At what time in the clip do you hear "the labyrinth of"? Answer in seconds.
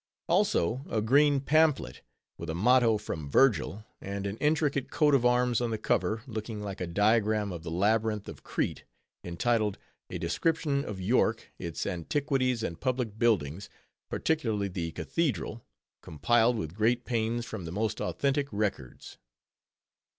7.61-8.41